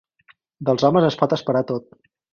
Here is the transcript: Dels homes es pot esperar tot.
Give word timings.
Dels 0.69 0.87
homes 0.89 1.05
es 1.11 1.19
pot 1.23 1.37
esperar 1.39 1.65
tot. 1.73 1.95